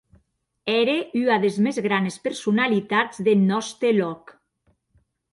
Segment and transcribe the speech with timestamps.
[0.79, 4.23] Ère ua des mès granes personalitats deth nòste lòc.